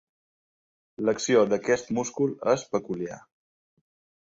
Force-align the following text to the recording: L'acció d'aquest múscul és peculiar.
L'acció 1.09 1.43
d'aquest 1.51 1.93
múscul 1.99 2.35
és 2.55 2.67
peculiar. 2.75 3.21